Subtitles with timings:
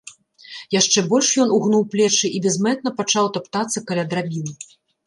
[0.75, 4.55] Яшчэ больш ён угнуў плечы і бязмэтна пачаў таптацца каля драбін.